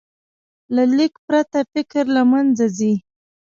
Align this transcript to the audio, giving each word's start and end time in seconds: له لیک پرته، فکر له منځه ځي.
له 0.75 0.83
لیک 0.97 1.13
پرته، 1.27 1.59
فکر 1.71 2.03
له 2.15 2.21
منځه 2.31 2.65
ځي. 2.77 2.93